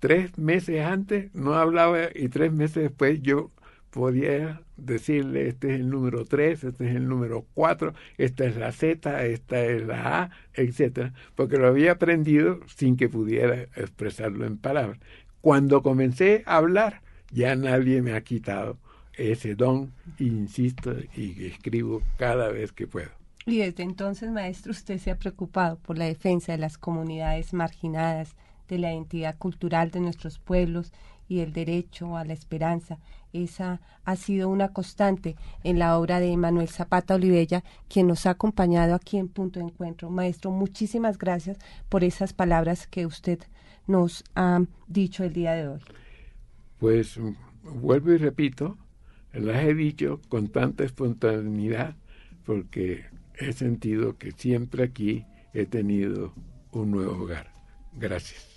Tres 0.00 0.36
meses 0.36 0.84
antes 0.84 1.34
no 1.34 1.54
hablaba 1.54 2.08
y 2.14 2.28
tres 2.28 2.52
meses 2.52 2.82
después 2.82 3.22
yo 3.22 3.50
podía 3.94 4.60
decirle 4.76 5.46
este 5.46 5.72
es 5.72 5.80
el 5.80 5.88
número 5.88 6.24
tres, 6.24 6.64
este 6.64 6.88
es 6.90 6.96
el 6.96 7.08
número 7.08 7.46
cuatro, 7.54 7.94
esta 8.18 8.44
es 8.44 8.56
la 8.56 8.72
Z, 8.72 9.24
esta 9.24 9.64
es 9.64 9.86
la 9.86 10.22
A, 10.22 10.30
etcétera, 10.52 11.12
porque 11.36 11.58
lo 11.58 11.68
había 11.68 11.92
aprendido 11.92 12.58
sin 12.66 12.96
que 12.96 13.08
pudiera 13.08 13.62
expresarlo 13.76 14.46
en 14.46 14.58
palabras. 14.58 14.98
Cuando 15.40 15.80
comencé 15.84 16.42
a 16.44 16.56
hablar, 16.56 17.02
ya 17.30 17.54
nadie 17.54 18.02
me 18.02 18.14
ha 18.14 18.22
quitado 18.22 18.78
ese 19.16 19.54
don, 19.54 19.92
insisto, 20.18 20.92
y 21.14 21.46
escribo 21.46 22.02
cada 22.16 22.48
vez 22.48 22.72
que 22.72 22.88
puedo. 22.88 23.10
Y 23.46 23.58
desde 23.58 23.84
entonces, 23.84 24.28
maestro, 24.32 24.72
usted 24.72 24.98
se 24.98 25.12
ha 25.12 25.18
preocupado 25.18 25.78
por 25.78 25.98
la 25.98 26.06
defensa 26.06 26.50
de 26.50 26.58
las 26.58 26.78
comunidades 26.78 27.52
marginadas, 27.52 28.34
de 28.68 28.78
la 28.78 28.92
identidad 28.92 29.36
cultural 29.38 29.92
de 29.92 30.00
nuestros 30.00 30.40
pueblos 30.40 30.92
y 31.28 31.40
el 31.40 31.52
derecho 31.52 32.16
a 32.16 32.24
la 32.24 32.32
esperanza. 32.32 32.98
Esa 33.34 33.80
ha 34.04 34.14
sido 34.14 34.48
una 34.48 34.68
constante 34.68 35.34
en 35.64 35.80
la 35.80 35.98
obra 35.98 36.20
de 36.20 36.36
Manuel 36.36 36.68
Zapata 36.68 37.16
Olivella, 37.16 37.64
quien 37.88 38.06
nos 38.06 38.26
ha 38.26 38.30
acompañado 38.30 38.94
aquí 38.94 39.18
en 39.18 39.28
Punto 39.28 39.58
de 39.58 39.66
Encuentro. 39.66 40.08
Maestro, 40.08 40.52
muchísimas 40.52 41.18
gracias 41.18 41.58
por 41.88 42.04
esas 42.04 42.32
palabras 42.32 42.86
que 42.86 43.06
usted 43.06 43.40
nos 43.88 44.22
ha 44.36 44.62
dicho 44.86 45.24
el 45.24 45.32
día 45.32 45.52
de 45.54 45.68
hoy. 45.68 45.80
Pues 46.78 47.18
vuelvo 47.64 48.12
y 48.12 48.18
repito, 48.18 48.78
las 49.32 49.64
he 49.64 49.74
dicho 49.74 50.20
con 50.28 50.48
tanta 50.48 50.84
espontaneidad 50.84 51.96
porque 52.46 53.04
he 53.36 53.52
sentido 53.52 54.16
que 54.16 54.30
siempre 54.30 54.84
aquí 54.84 55.26
he 55.52 55.66
tenido 55.66 56.32
un 56.70 56.92
nuevo 56.92 57.24
hogar. 57.24 57.50
Gracias. 57.94 58.53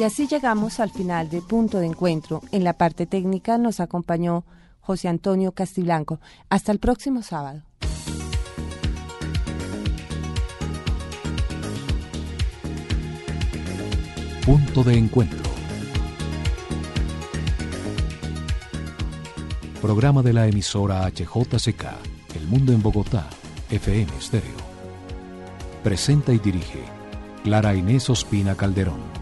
Y 0.00 0.02
así 0.02 0.26
llegamos 0.26 0.80
al 0.80 0.88
final 0.88 1.28
de 1.28 1.42
Punto 1.42 1.78
de 1.78 1.84
Encuentro. 1.84 2.40
En 2.52 2.64
la 2.64 2.72
parte 2.72 3.04
técnica 3.04 3.58
nos 3.58 3.80
acompañó 3.80 4.44
José 4.80 5.08
Antonio 5.08 5.52
Castiblanco. 5.52 6.20
Hasta 6.48 6.72
el 6.72 6.78
próximo 6.78 7.20
sábado. 7.20 7.60
Punto 14.46 14.84
de 14.84 14.96
Encuentro. 14.96 15.50
Programa 19.82 20.22
de 20.22 20.32
la 20.32 20.46
emisora 20.46 21.06
HJCK, 21.10 21.84
El 22.36 22.46
Mundo 22.46 22.72
en 22.72 22.82
Bogotá, 22.82 23.28
FM 23.68 24.10
Stereo. 24.18 24.56
Presenta 25.84 26.32
y 26.32 26.38
dirige 26.38 26.84
Clara 27.44 27.74
Inés 27.74 28.08
Ospina 28.08 28.54
Calderón. 28.54 29.19